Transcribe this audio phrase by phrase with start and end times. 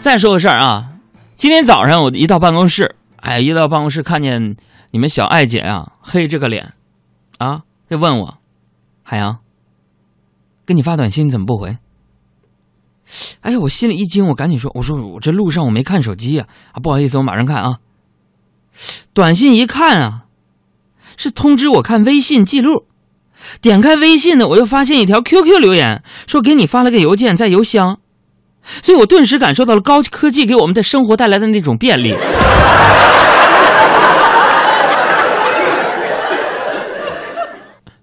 [0.00, 0.92] 再说个事儿啊，
[1.34, 4.56] 今天早上我一到办公室，哎，一到办公室看见
[4.92, 6.72] 你们小爱姐啊，黑着个脸，
[7.38, 8.38] 啊，就问我，
[9.02, 9.38] 海洋，
[10.64, 11.78] 给你发短信怎么不回？
[13.40, 17.80] 哎呀，我心里一惊，我赶紧说，我说我这路上我没看手机呀，啊，不好意思，我马上看啊。
[19.12, 20.26] 短信一看啊，
[21.16, 22.86] 是通知我看微信记录，
[23.60, 27.98] 点开微信呢，我又发现一条 QQ 留言，说给你发了个邮件在邮箱。
[28.82, 32.14] 所以我顿时感受到了高科技给我们的生活带来的那种便利。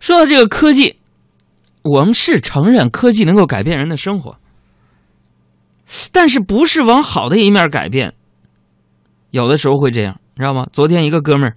[0.00, 0.98] 说到这个科技，
[1.82, 4.36] 我们是承认科技能够改变人的生活，
[6.12, 8.12] 但是不是往好的一面改变。
[9.30, 10.66] 有的时候会这样，你知道吗？
[10.72, 11.56] 昨天一个哥们儿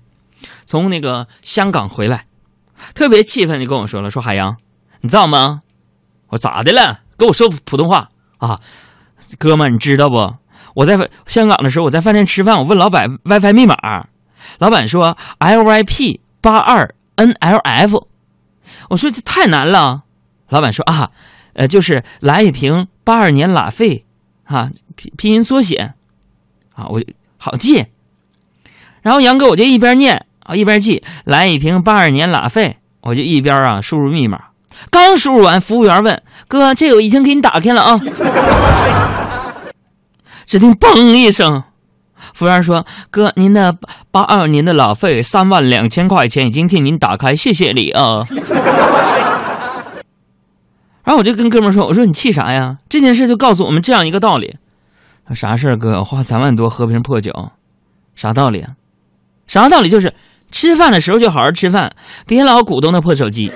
[0.65, 2.25] 从那个香港回来，
[2.95, 4.55] 特别气愤，就跟我说了：“说海洋，
[5.01, 5.61] 你知道吗？”
[6.31, 8.59] 我：“咋的了？”跟我说普通话啊。
[9.37, 10.35] 哥们，你知道不？
[10.73, 14.07] 我在香港的时候，我在饭店吃饭，我问老板 WiFi 密码，
[14.59, 18.05] 老板说 LYP 八二 NLF。
[18.89, 20.03] 我说这太难了，
[20.49, 21.11] 老板说啊，
[21.53, 24.05] 呃，就是来一瓶八二年拉菲，
[24.43, 25.93] 哈，拼拼音缩写，
[26.73, 27.01] 啊，我
[27.37, 27.85] 好记。
[29.01, 34.49] 然后杨哥我就一边念啊一边记，来一瓶八二年拉菲，我就一边啊输入密码。
[34.89, 37.99] 刚输入完，服务员问：“哥，这个已经给你打开了啊。”
[40.45, 41.63] 只听“嘣”一声，
[42.33, 43.75] 服务员说：“哥，您的
[44.11, 48.23] 八二年的老费三万两千块钱已经替您打开，谢谢你啊。”
[51.03, 52.77] 然后我就跟哥们说：“我说你气啥呀？
[52.89, 54.57] 这件事就告诉我们这样一个道理：
[55.33, 56.03] 啥事儿，哥？
[56.03, 57.51] 花三万多喝瓶破酒，
[58.15, 58.71] 啥道理啊？
[59.47, 59.89] 啥道理？
[59.89, 60.13] 就是
[60.51, 61.93] 吃饭的时候就好好吃饭，
[62.25, 63.51] 别老鼓动那破手机。”